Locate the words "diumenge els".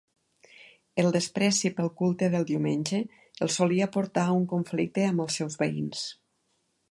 2.53-3.59